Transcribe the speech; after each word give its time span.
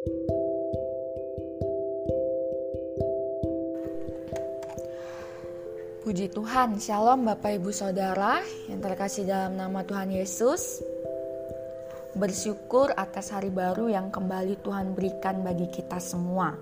Puji 0.00 0.16
Tuhan, 6.32 6.80
Shalom 6.80 7.28
Bapak 7.28 7.60
Ibu 7.60 7.68
Saudara 7.68 8.40
yang 8.72 8.80
terkasih 8.80 9.28
dalam 9.28 9.60
nama 9.60 9.84
Tuhan 9.84 10.08
Yesus. 10.08 10.80
Bersyukur 12.16 12.96
atas 12.96 13.28
hari 13.28 13.52
baru 13.52 13.92
yang 13.92 14.08
kembali 14.08 14.64
Tuhan 14.64 14.96
berikan 14.96 15.44
bagi 15.44 15.68
kita 15.68 16.00
semua. 16.00 16.56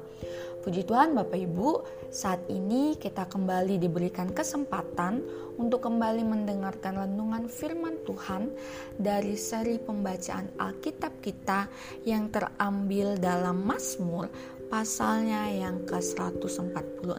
Puji 0.69 0.85
Tuhan 0.85 1.17
Bapak 1.17 1.41
Ibu, 1.41 1.81
saat 2.13 2.45
ini 2.53 2.93
kita 3.01 3.25
kembali 3.25 3.81
diberikan 3.81 4.29
kesempatan 4.29 5.25
untuk 5.57 5.81
kembali 5.81 6.21
mendengarkan 6.29 7.09
renungan 7.09 7.49
firman 7.49 7.97
Tuhan 8.05 8.53
dari 9.01 9.33
seri 9.41 9.81
pembacaan 9.81 10.61
Alkitab 10.61 11.25
kita 11.25 11.73
yang 12.05 12.29
terambil 12.29 13.17
dalam 13.17 13.65
Mazmur 13.65 14.29
pasalnya 14.69 15.49
yang 15.49 15.89
ke-146. 15.89 17.17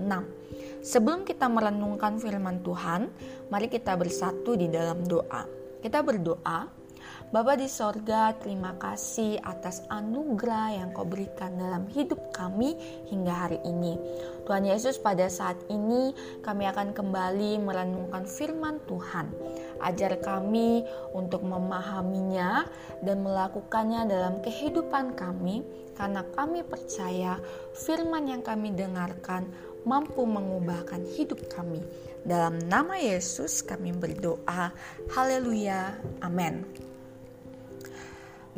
Sebelum 0.85 1.25
kita 1.25 1.49
merenungkan 1.49 2.21
firman 2.21 2.61
Tuhan, 2.61 3.09
mari 3.49 3.65
kita 3.65 3.97
bersatu 3.97 4.53
di 4.61 4.69
dalam 4.69 5.01
doa. 5.09 5.49
Kita 5.81 6.05
berdoa, 6.05 6.69
Bapa 7.29 7.53
di 7.53 7.69
sorga, 7.69 8.33
terima 8.41 8.73
kasih 8.81 9.37
atas 9.45 9.85
anugerah 9.85 10.81
yang 10.81 10.89
kau 10.97 11.05
berikan 11.05 11.61
dalam 11.61 11.85
hidup 11.93 12.33
kami 12.33 12.73
hingga 13.05 13.45
hari 13.45 13.61
ini. 13.69 14.01
Tuhan 14.49 14.65
Yesus 14.65 14.97
pada 14.97 15.29
saat 15.29 15.61
ini 15.69 16.09
kami 16.41 16.65
akan 16.65 16.89
kembali 16.89 17.61
merenungkan 17.61 18.25
firman 18.25 18.81
Tuhan. 18.89 19.29
Ajar 19.77 20.17
kami 20.17 20.81
untuk 21.13 21.45
memahaminya 21.45 22.65
dan 23.05 23.21
melakukannya 23.21 24.09
dalam 24.09 24.41
kehidupan 24.41 25.13
kami 25.13 25.61
karena 26.01 26.25
kami 26.33 26.65
percaya 26.65 27.37
firman 27.77 28.25
yang 28.25 28.41
kami 28.41 28.73
dengarkan 28.73 29.45
mampu 29.85 30.25
mengubahkan 30.25 31.05
hidup 31.13 31.45
kami. 31.45 31.85
Dalam 32.25 32.57
nama 32.65 32.97
Yesus 32.97 33.61
kami 33.61 33.93
berdoa. 33.93 34.73
Haleluya. 35.13 35.93
Amin. 36.25 36.88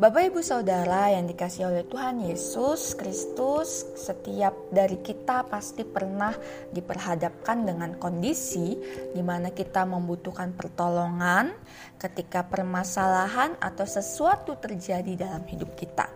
Bapak 0.02 0.34
Ibu 0.34 0.42
Saudara 0.42 1.14
yang 1.14 1.30
dikasih 1.30 1.70
oleh 1.70 1.86
Tuhan 1.86 2.26
Yesus 2.26 2.98
Kristus, 2.98 3.86
setiap 3.94 4.50
dari 4.74 4.98
kita 4.98 5.46
pasti 5.46 5.86
pernah 5.86 6.34
diperhadapkan 6.74 7.62
dengan 7.62 7.94
kondisi 8.02 8.74
di 9.14 9.22
mana 9.22 9.54
kita 9.54 9.86
membutuhkan 9.86 10.58
pertolongan 10.58 11.54
ketika 12.02 12.42
permasalahan 12.42 13.54
atau 13.62 13.86
sesuatu 13.86 14.58
terjadi 14.58 15.14
dalam 15.14 15.46
hidup 15.46 15.70
kita 15.78 16.10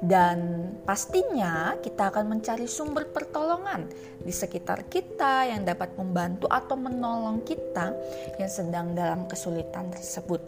dan 0.00 0.72
pastinya 0.88 1.76
kita 1.76 2.08
akan 2.08 2.24
mencari 2.24 2.64
sumber 2.64 3.04
pertolongan 3.04 3.84
di 4.16 4.32
sekitar 4.32 4.88
kita 4.88 5.44
yang 5.44 5.68
dapat 5.68 5.92
membantu 5.92 6.48
atau 6.48 6.72
menolong 6.72 7.44
kita 7.44 7.92
yang 8.40 8.48
sedang 8.48 8.96
dalam 8.96 9.28
kesulitan 9.28 9.92
tersebut. 9.92 10.40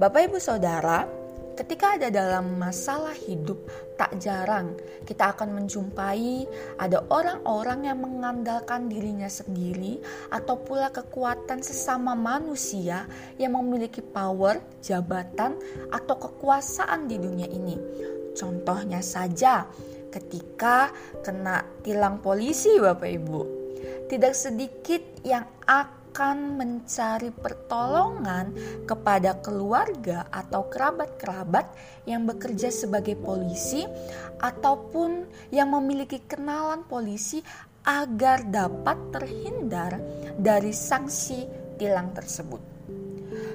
Bapak 0.00 0.32
Ibu 0.32 0.40
Saudara, 0.40 1.19
ketika 1.60 2.00
ada 2.00 2.08
dalam 2.08 2.56
masalah 2.56 3.12
hidup, 3.12 3.60
tak 4.00 4.16
jarang 4.16 4.72
kita 5.04 5.36
akan 5.36 5.60
menjumpai 5.60 6.48
ada 6.80 7.04
orang-orang 7.12 7.84
yang 7.84 8.00
mengandalkan 8.00 8.88
dirinya 8.88 9.28
sendiri 9.28 10.00
atau 10.32 10.56
pula 10.56 10.88
kekuatan 10.88 11.60
sesama 11.60 12.16
manusia 12.16 13.04
yang 13.36 13.60
memiliki 13.60 14.00
power, 14.00 14.56
jabatan, 14.80 15.60
atau 15.92 16.16
kekuasaan 16.16 17.04
di 17.04 17.20
dunia 17.20 17.44
ini 17.52 17.76
Contohnya 18.34 19.02
saja 19.02 19.66
ketika 20.10 20.90
kena 21.22 21.60
tilang 21.82 22.22
polisi 22.22 22.78
Bapak 22.78 23.10
Ibu. 23.10 23.42
Tidak 24.08 24.34
sedikit 24.34 25.22
yang 25.22 25.46
akan 25.68 25.99
mencari 26.58 27.30
pertolongan 27.30 28.52
kepada 28.84 29.38
keluarga 29.38 30.26
atau 30.28 30.66
kerabat-kerabat 30.66 31.66
yang 32.04 32.26
bekerja 32.26 32.68
sebagai 32.68 33.14
polisi 33.14 33.86
ataupun 34.42 35.24
yang 35.54 35.70
memiliki 35.70 36.20
kenalan 36.26 36.82
polisi 36.84 37.38
agar 37.86 38.44
dapat 38.44 38.98
terhindar 39.14 39.96
dari 40.36 40.74
sanksi 40.74 41.46
tilang 41.80 42.12
tersebut. 42.12 42.60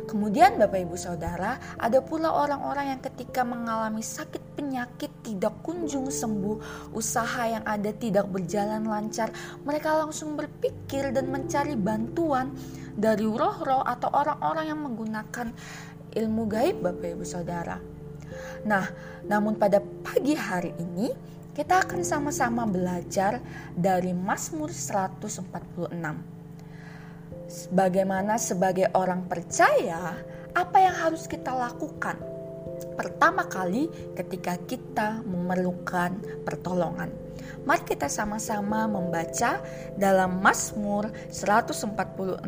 Kemudian 0.05 0.55
Bapak 0.55 0.79
Ibu 0.85 0.95
Saudara, 0.95 1.57
ada 1.75 1.99
pula 1.99 2.31
orang-orang 2.31 2.95
yang 2.95 3.01
ketika 3.01 3.43
mengalami 3.43 4.05
sakit 4.05 4.54
penyakit 4.65 5.13
tidak 5.21 5.61
kunjung 5.61 6.09
sembuh, 6.09 6.89
usaha 6.97 7.45
yang 7.45 7.61
ada 7.61 7.93
tidak 7.93 8.25
berjalan 8.33 8.81
lancar, 8.89 9.29
mereka 9.61 9.93
langsung 9.93 10.33
berpikir 10.33 11.13
dan 11.13 11.29
mencari 11.29 11.77
bantuan 11.77 12.49
dari 12.97 13.29
roh-roh 13.29 13.85
atau 13.85 14.09
orang-orang 14.09 14.65
yang 14.73 14.81
menggunakan 14.81 15.53
ilmu 16.17 16.43
gaib 16.49 16.81
Bapak 16.81 17.13
Ibu 17.13 17.25
Saudara. 17.27 17.77
Nah, 18.65 18.89
namun 19.29 19.53
pada 19.61 19.77
pagi 19.79 20.33
hari 20.33 20.73
ini 20.81 21.13
kita 21.53 21.85
akan 21.85 22.01
sama-sama 22.01 22.65
belajar 22.65 23.37
dari 23.77 24.11
Mazmur 24.17 24.73
146 24.73 25.93
bagaimana 27.69 28.41
sebagai 28.41 28.89
orang 28.97 29.29
percaya 29.29 30.17
apa 30.55 30.77
yang 30.81 30.95
harus 30.95 31.29
kita 31.29 31.53
lakukan. 31.53 32.34
Pertama 32.95 33.47
kali 33.47 33.87
ketika 34.15 34.55
kita 34.63 35.21
memerlukan 35.23 36.43
pertolongan. 36.43 37.11
Mari 37.65 37.83
kita 37.83 38.07
sama-sama 38.09 38.85
membaca 38.85 39.59
dalam 39.97 40.39
Mazmur 40.41 41.09
146 41.33 42.45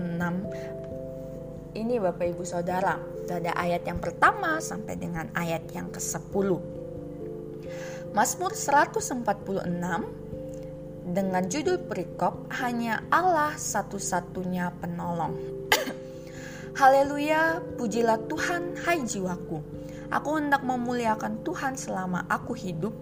ini 1.78 2.02
Bapak 2.02 2.26
Ibu 2.34 2.42
Saudara. 2.42 2.98
Ada 3.28 3.54
ayat 3.54 3.84
yang 3.86 4.00
pertama 4.02 4.58
sampai 4.58 4.98
dengan 4.98 5.30
ayat 5.38 5.68
yang 5.76 5.94
ke-10. 5.94 6.50
Mazmur 8.16 8.56
146 8.56 9.68
dengan 11.08 11.44
judul 11.46 11.78
perikop 11.86 12.50
hanya 12.64 13.06
Allah 13.14 13.54
satu-satunya 13.54 14.74
penolong. 14.82 15.38
Haleluya, 16.80 17.62
pujilah 17.78 18.26
Tuhan, 18.26 18.74
hai 18.88 19.06
jiwaku. 19.06 19.77
Aku 20.08 20.40
hendak 20.40 20.64
memuliakan 20.64 21.44
Tuhan 21.44 21.76
selama 21.76 22.24
aku 22.32 22.56
hidup 22.56 22.96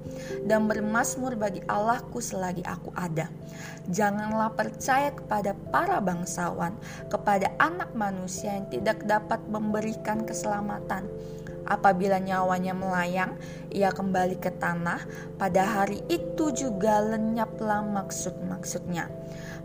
dan 0.50 0.66
bermasmur 0.66 1.38
bagi 1.38 1.62
Allahku 1.70 2.18
selagi 2.18 2.66
aku 2.66 2.90
ada. 2.98 3.30
Janganlah 3.90 4.54
percaya 4.58 5.14
kepada 5.14 5.54
para 5.70 6.02
bangsawan, 6.02 6.74
kepada 7.08 7.54
anak 7.62 7.94
manusia 7.94 8.58
yang 8.58 8.68
tidak 8.74 9.06
dapat 9.06 9.38
memberikan 9.46 10.26
keselamatan 10.26 11.06
Apabila 11.66 12.22
nyawanya 12.22 12.78
melayang, 12.78 13.42
ia 13.74 13.90
kembali 13.90 14.38
ke 14.38 14.54
tanah. 14.54 15.02
Pada 15.42 15.66
hari 15.66 16.06
itu 16.14 16.54
juga 16.54 17.02
lenyaplah 17.02 17.82
maksud-maksudnya. 17.82 19.10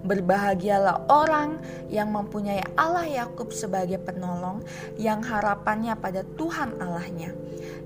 Berbahagialah 0.00 1.12
orang 1.12 1.60
yang 1.92 2.08
mempunyai 2.08 2.64
Allah 2.74 3.04
Yakub 3.04 3.52
sebagai 3.52 4.00
penolong, 4.00 4.64
yang 4.96 5.20
harapannya 5.20 5.92
pada 6.00 6.24
Tuhan 6.40 6.80
Allahnya. 6.80 7.36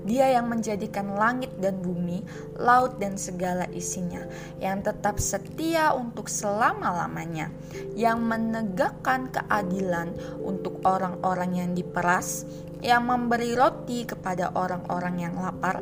Dia 0.05 0.37
yang 0.39 0.47
menjadikan 0.47 1.17
langit 1.17 1.51
dan 1.59 1.81
bumi, 1.81 2.23
laut 2.55 3.01
dan 3.01 3.19
segala 3.19 3.67
isinya, 3.73 4.23
yang 4.61 4.79
tetap 4.79 5.19
setia 5.19 5.91
untuk 5.91 6.31
selama-lamanya, 6.31 7.51
yang 7.97 8.23
menegakkan 8.23 9.27
keadilan 9.33 10.13
untuk 10.39 10.79
orang-orang 10.85 11.57
yang 11.59 11.71
diperas, 11.75 12.45
yang 12.85 13.09
memberi 13.09 13.57
roti 13.57 14.05
kepada 14.05 14.53
orang-orang 14.53 15.25
yang 15.25 15.35
lapar. 15.41 15.81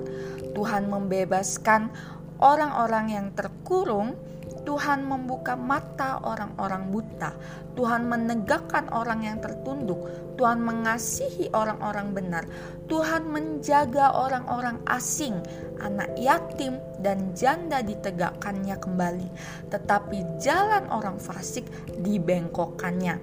Tuhan 0.56 0.88
membebaskan 0.88 1.92
orang-orang 2.40 3.06
yang 3.12 3.28
terkurung. 3.36 4.16
Tuhan 4.64 5.04
membuka 5.04 5.60
mata 5.60 6.24
orang-orang 6.24 6.88
buta. 6.88 7.36
Tuhan 7.76 8.08
menegakkan 8.08 8.88
orang 8.96 9.28
yang 9.28 9.38
tertunduk. 9.44 10.08
Tuhan 10.40 10.64
mengasihi 10.64 11.52
orang-orang 11.52 12.16
benar. 12.16 12.44
Tuhan 12.88 13.28
menjaga 13.28 14.16
orang-orang 14.16 14.80
asing, 14.88 15.36
anak 15.84 16.16
yatim, 16.16 16.80
dan 17.04 17.36
janda 17.36 17.84
ditegakkannya 17.84 18.80
kembali. 18.80 19.30
Tetapi 19.68 20.40
jalan 20.40 20.88
orang 20.90 21.20
fasik 21.20 21.68
dibengkokkannya. 22.00 23.20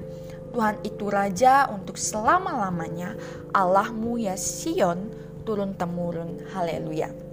Tuhan 0.51 0.77
itu 0.83 1.07
Raja 1.09 1.71
untuk 1.71 1.95
selama-lamanya. 1.95 3.15
Allahmu 3.55 4.19
ya 4.19 4.35
Sion 4.35 5.09
turun-temurun. 5.47 6.51
Haleluya. 6.53 7.30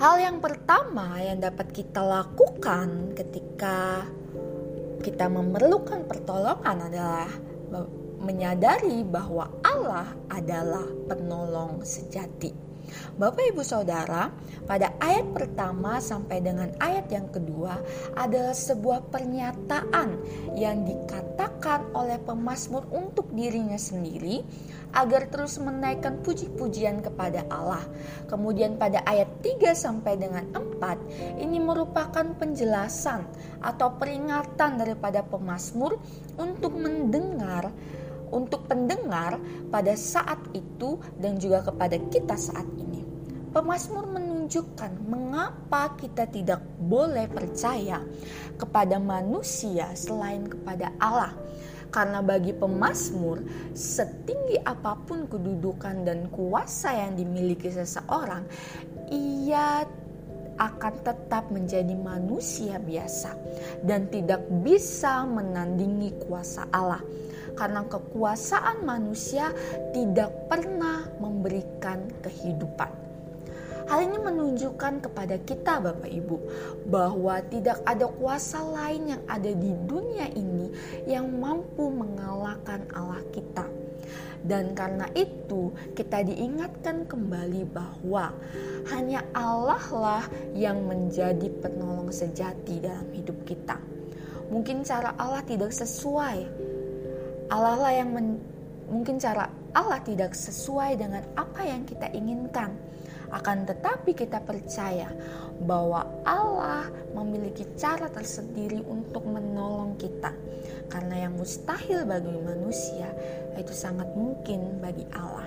Hal 0.00 0.16
yang 0.16 0.40
pertama 0.40 1.20
yang 1.20 1.44
dapat 1.44 1.76
kita 1.76 2.00
lakukan 2.00 3.12
ketika 3.12 4.08
kita 5.04 5.28
memerlukan 5.28 6.08
pertolongan 6.08 6.88
adalah 6.88 7.28
menyadari 8.24 9.04
bahwa 9.04 9.60
Allah 9.60 10.08
adalah 10.32 10.88
penolong 11.04 11.84
sejati. 11.84 12.69
Bapak 13.16 13.52
Ibu 13.54 13.62
Saudara, 13.66 14.32
pada 14.64 14.94
ayat 15.02 15.30
pertama 15.34 15.98
sampai 15.98 16.40
dengan 16.40 16.70
ayat 16.78 17.10
yang 17.10 17.28
kedua 17.28 17.80
adalah 18.16 18.54
sebuah 18.54 19.10
pernyataan 19.10 20.08
yang 20.56 20.86
dikatakan 20.86 21.92
oleh 21.92 22.16
pemazmur 22.22 22.86
untuk 22.90 23.28
dirinya 23.34 23.76
sendiri 23.76 24.42
agar 24.90 25.30
terus 25.30 25.58
menaikkan 25.62 26.18
puji-pujian 26.22 27.02
kepada 27.02 27.46
Allah. 27.46 27.82
Kemudian 28.26 28.74
pada 28.74 29.02
ayat 29.06 29.30
3 29.42 29.70
sampai 29.74 30.18
dengan 30.18 30.50
4 30.50 31.38
ini 31.38 31.62
merupakan 31.62 32.26
penjelasan 32.34 33.22
atau 33.62 33.94
peringatan 33.94 34.80
daripada 34.80 35.22
pemazmur 35.22 35.98
untuk 36.38 36.74
mendengar 36.74 37.70
untuk 38.30 38.66
pendengar 38.66 39.38
pada 39.68 39.94
saat 39.94 40.38
itu 40.54 40.98
dan 41.18 41.36
juga 41.36 41.66
kepada 41.66 41.98
kita 42.10 42.34
saat 42.34 42.66
ini. 42.78 43.02
Pemazmur 43.50 44.06
menunjukkan 44.06 45.10
mengapa 45.10 45.98
kita 45.98 46.30
tidak 46.30 46.62
boleh 46.78 47.26
percaya 47.26 47.98
kepada 48.54 49.02
manusia 49.02 49.90
selain 49.98 50.46
kepada 50.46 50.94
Allah. 51.02 51.34
Karena 51.90 52.22
bagi 52.22 52.54
pemazmur, 52.54 53.42
setinggi 53.74 54.62
apa 54.62 54.94
pun 55.02 55.26
kedudukan 55.26 56.06
dan 56.06 56.30
kuasa 56.30 56.94
yang 56.94 57.18
dimiliki 57.18 57.66
seseorang, 57.66 58.46
ia 59.10 59.82
akan 60.60 60.94
tetap 61.02 61.50
menjadi 61.50 61.96
manusia 61.98 62.76
biasa 62.78 63.34
dan 63.82 64.06
tidak 64.12 64.44
bisa 64.62 65.24
menandingi 65.24 66.14
kuasa 66.22 66.68
Allah 66.70 67.00
karena 67.54 67.86
kekuasaan 67.86 68.82
manusia 68.86 69.52
tidak 69.94 70.30
pernah 70.46 71.06
memberikan 71.18 72.06
kehidupan. 72.22 73.00
Hal 73.90 74.06
ini 74.06 74.22
menunjukkan 74.22 75.02
kepada 75.02 75.34
kita 75.42 75.82
Bapak 75.82 76.06
Ibu 76.06 76.36
bahwa 76.86 77.42
tidak 77.50 77.82
ada 77.82 78.06
kuasa 78.06 78.62
lain 78.62 79.18
yang 79.18 79.22
ada 79.26 79.50
di 79.50 79.74
dunia 79.82 80.30
ini 80.30 80.70
yang 81.10 81.26
mampu 81.26 81.90
mengalahkan 81.90 82.86
Allah 82.94 83.18
kita. 83.34 83.66
Dan 84.46 84.78
karena 84.78 85.10
itu 85.18 85.74
kita 85.98 86.22
diingatkan 86.22 87.04
kembali 87.10 87.66
bahwa 87.66 88.30
hanya 88.94 89.26
Allah 89.34 89.82
lah 89.90 90.24
yang 90.54 90.86
menjadi 90.86 91.50
penolong 91.58 92.14
sejati 92.14 92.78
dalam 92.80 93.10
hidup 93.10 93.42
kita. 93.42 93.76
Mungkin 94.54 94.86
cara 94.86 95.18
Allah 95.18 95.42
tidak 95.42 95.74
sesuai. 95.74 96.69
Allah 97.50 97.76
lah 97.82 97.92
yang 97.92 98.14
men, 98.14 98.38
mungkin 98.86 99.18
cara 99.18 99.50
Allah 99.74 99.98
tidak 100.06 100.34
sesuai 100.38 100.98
dengan 100.98 101.22
apa 101.34 101.66
yang 101.66 101.82
kita 101.82 102.10
inginkan 102.14 102.74
akan 103.30 103.62
tetapi 103.62 104.10
kita 104.14 104.42
percaya 104.42 105.06
bahwa 105.62 106.02
Allah 106.26 106.90
memiliki 107.14 107.62
cara 107.78 108.10
tersendiri 108.10 108.82
untuk 108.86 109.22
menolong 109.22 109.94
kita. 110.00 110.34
Karena 110.90 111.26
yang 111.30 111.38
mustahil 111.38 112.02
bagi 112.02 112.34
manusia 112.34 113.06
itu 113.54 113.70
sangat 113.70 114.10
mungkin 114.18 114.82
bagi 114.82 115.06
Allah. 115.14 115.46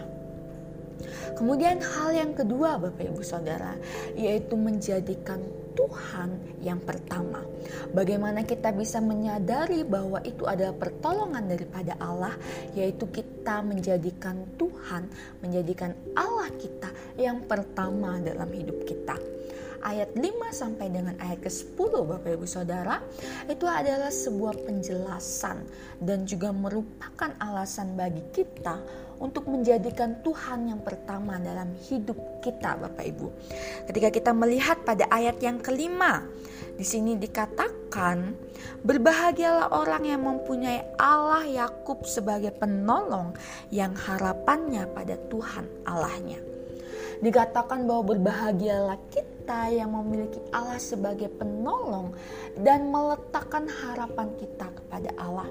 Kemudian 1.35 1.83
hal 1.83 2.15
yang 2.15 2.31
kedua 2.31 2.79
Bapak 2.79 3.03
Ibu 3.03 3.19
Saudara 3.25 3.75
yaitu 4.15 4.55
menjadikan 4.55 5.43
Tuhan 5.73 6.61
yang 6.61 6.79
pertama. 6.81 7.41
Bagaimana 7.91 8.45
kita 8.45 8.71
bisa 8.73 9.01
menyadari 9.03 9.83
bahwa 9.83 10.21
itu 10.25 10.45
adalah 10.45 10.73
pertolongan 10.73 11.49
daripada 11.49 11.97
Allah, 11.99 12.33
yaitu 12.77 13.09
kita 13.09 13.61
menjadikan 13.65 14.45
Tuhan, 14.55 15.09
menjadikan 15.41 15.93
Allah 16.13 16.49
kita 16.55 16.89
yang 17.17 17.45
pertama 17.45 18.17
dalam 18.21 18.49
hidup 18.49 18.85
kita 18.85 19.17
ayat 19.83 20.15
5 20.15 20.23
sampai 20.55 20.87
dengan 20.87 21.15
ayat 21.19 21.43
ke-10 21.43 21.91
Bapak 22.07 22.39
Ibu 22.39 22.47
Saudara 22.47 23.03
itu 23.51 23.67
adalah 23.67 24.09
sebuah 24.09 24.63
penjelasan 24.63 25.67
dan 25.99 26.23
juga 26.23 26.55
merupakan 26.55 27.35
alasan 27.37 27.99
bagi 27.99 28.23
kita 28.31 28.79
untuk 29.23 29.47
menjadikan 29.47 30.19
Tuhan 30.19 30.67
yang 30.67 30.83
pertama 30.83 31.39
dalam 31.39 31.71
hidup 31.87 32.43
kita 32.43 32.75
Bapak 32.75 33.07
Ibu. 33.07 33.27
Ketika 33.87 34.11
kita 34.11 34.31
melihat 34.35 34.83
pada 34.83 35.07
ayat 35.07 35.39
yang 35.39 35.63
kelima, 35.63 36.27
di 36.75 36.83
sini 36.83 37.15
dikatakan, 37.15 38.35
berbahagialah 38.83 39.71
orang 39.71 40.03
yang 40.03 40.27
mempunyai 40.27 40.83
Allah 40.99 41.47
Yakub 41.47 42.03
sebagai 42.03 42.51
penolong 42.51 43.31
yang 43.71 43.95
harapannya 43.95 44.91
pada 44.91 45.15
Tuhan 45.31 45.71
Allahnya. 45.87 46.43
Dikatakan 47.23 47.87
bahwa 47.87 48.11
berbahagialah 48.11 48.99
kita 49.07 49.71
yang 49.71 49.95
memiliki 49.95 50.43
Allah 50.51 50.75
sebagai 50.75 51.31
penolong 51.31 52.11
dan 52.59 52.91
meletakkan 52.91 53.71
harapan 53.71 54.27
kita 54.35 54.67
kepada 54.75 55.15
Allah. 55.15 55.47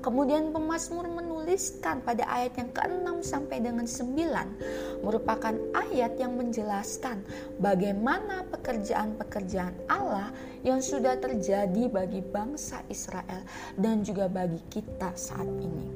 Kemudian 0.00 0.54
pemazmur 0.54 1.04
menuliskan 1.10 2.00
pada 2.00 2.24
ayat 2.30 2.56
yang 2.56 2.70
ke-6 2.72 3.08
sampai 3.26 3.58
dengan 3.60 3.84
9 3.84 5.04
merupakan 5.04 5.54
ayat 5.74 6.16
yang 6.16 6.38
menjelaskan 6.38 7.26
bagaimana 7.58 8.46
pekerjaan-pekerjaan 8.48 9.74
Allah 9.90 10.30
yang 10.62 10.78
sudah 10.78 11.18
terjadi 11.18 11.90
bagi 11.90 12.22
bangsa 12.22 12.86
Israel 12.86 13.42
dan 13.74 14.06
juga 14.06 14.30
bagi 14.30 14.62
kita 14.70 15.10
saat 15.18 15.46
ini. 15.46 15.86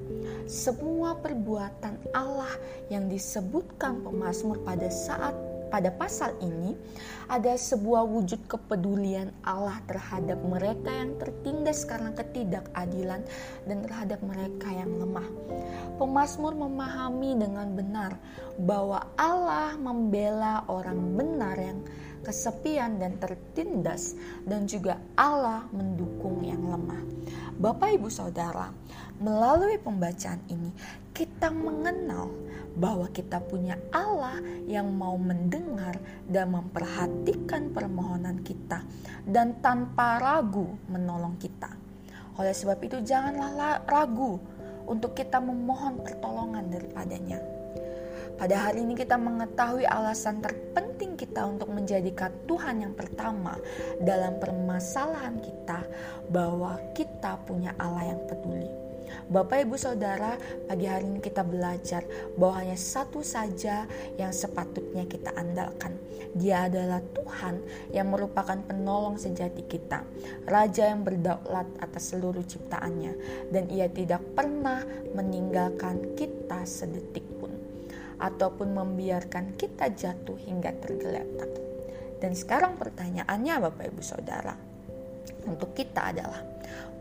Semua 0.47 1.15
perbuatan 1.19 2.11
Allah 2.15 2.51
yang 2.91 3.07
disebutkan 3.07 4.03
pemazmur 4.03 4.63
pada 4.67 4.91
saat 4.91 5.35
pada 5.69 5.91
pasal 5.91 6.35
ini 6.41 6.79
ada 7.27 7.59
sebuah 7.59 8.07
wujud 8.07 8.47
kepedulian 8.47 9.35
Allah 9.43 9.83
terhadap 9.91 10.39
mereka 10.47 10.91
yang 10.95 11.19
tertindas 11.19 11.83
karena 11.83 12.15
ketidakadilan 12.15 13.27
dan 13.67 13.77
terhadap 13.83 14.23
mereka 14.23 14.71
yang 14.71 14.95
lemah. 14.95 15.27
Pemasmur 15.99 16.55
memahami 16.55 17.35
dengan 17.35 17.75
benar 17.75 18.15
bahwa 18.63 19.03
Allah 19.19 19.75
membela 19.75 20.63
orang 20.71 21.19
benar 21.19 21.59
yang 21.59 21.83
kesepian 22.23 22.99
dan 22.99 23.19
tertindas 23.23 24.19
dan 24.43 24.67
juga 24.67 24.99
Allah 25.15 25.67
mendukung 25.71 26.43
yang 26.43 26.63
lemah. 26.63 26.99
Bapak 27.57 27.95
Ibu 27.95 28.11
Saudara, 28.11 28.75
melalui 29.23 29.79
pembacaan 29.79 30.43
ini 30.51 30.75
kita 31.15 31.49
mengenal 31.49 32.29
bahwa 32.77 33.09
kita 33.09 33.41
punya 33.41 33.81
Allah 33.89 34.39
yang 34.69 34.93
mau 34.93 35.17
mendengar 35.17 35.97
dan 36.29 36.53
memperhatikan 36.53 37.73
permohonan 37.73 38.45
kita 38.45 38.85
dan 39.25 39.59
tanpa 39.65 40.21
ragu 40.21 40.77
menolong 40.93 41.41
kita. 41.41 41.73
Oleh 42.37 42.53
sebab 42.53 42.77
itu 42.85 43.01
janganlah 43.01 43.81
ragu 43.89 44.37
untuk 44.85 45.17
kita 45.17 45.41
memohon 45.41 46.05
pertolongan 46.05 46.69
daripadanya. 46.69 47.41
Pada 48.37 48.69
hari 48.69 48.85
ini 48.85 48.93
kita 48.93 49.17
mengetahui 49.17 49.89
alasan 49.89 50.45
terpenting 50.45 51.17
kita 51.17 51.49
untuk 51.49 51.73
menjadikan 51.73 52.29
Tuhan 52.45 52.85
yang 52.85 52.93
pertama 52.93 53.57
dalam 53.97 54.37
permasalahan 54.37 55.41
kita 55.41 55.81
bahwa 56.29 56.77
kita 56.93 57.41
punya 57.49 57.73
Allah 57.81 58.13
yang 58.13 58.21
peduli. 58.29 58.86
Bapak, 59.27 59.67
Ibu, 59.67 59.77
Saudara, 59.79 60.39
pagi 60.67 60.87
hari 60.87 61.07
ini 61.07 61.19
kita 61.23 61.43
belajar 61.43 62.03
bahwa 62.35 62.63
hanya 62.63 62.79
satu 62.79 63.23
saja 63.23 63.87
yang 64.19 64.31
sepatutnya 64.31 65.07
kita 65.07 65.35
andalkan. 65.35 65.99
Dia 66.37 66.69
adalah 66.69 67.01
Tuhan 67.01 67.65
yang 67.95 68.13
merupakan 68.13 68.57
penolong 68.61 69.17
sejati 69.17 69.65
kita, 69.65 70.05
Raja 70.45 70.93
yang 70.93 71.01
berdaulat 71.01 71.65
atas 71.81 72.13
seluruh 72.13 72.45
ciptaannya, 72.45 73.13
dan 73.55 73.73
ia 73.73 73.89
tidak 73.89 74.21
pernah 74.37 74.85
meninggalkan 75.17 76.13
kita 76.19 76.67
sedetik 76.69 77.25
pun, 77.41 77.51
ataupun 78.21 78.75
membiarkan 78.77 79.57
kita 79.57 79.91
jatuh 79.97 80.37
hingga 80.45 80.77
tergeletak. 80.77 81.49
Dan 82.21 82.33
sekarang 82.37 82.77
pertanyaannya 82.77 83.55
Bapak 83.61 83.85
Ibu 83.93 84.03
Saudara, 84.05 84.57
untuk 85.47 85.73
kita 85.73 86.13
adalah 86.13 86.43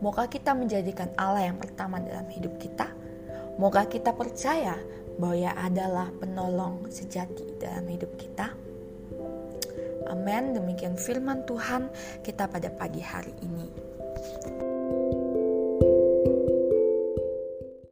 maukah 0.02 0.28
kita 0.28 0.52
menjadikan 0.52 1.10
Allah 1.16 1.48
yang 1.48 1.58
pertama 1.58 1.98
dalam 2.02 2.26
hidup 2.28 2.56
kita? 2.60 2.88
Maukah 3.56 3.88
kita 3.88 4.12
percaya 4.12 4.76
bahwa 5.16 5.36
Ia 5.36 5.52
adalah 5.56 6.12
penolong 6.12 6.92
sejati 6.92 7.56
dalam 7.56 7.88
hidup 7.88 8.12
kita? 8.20 8.52
Amin. 10.06 10.54
Demikian 10.54 10.94
firman 10.94 11.42
Tuhan 11.48 11.90
kita 12.22 12.46
pada 12.46 12.70
pagi 12.70 13.02
hari 13.02 13.34
ini. 13.42 13.66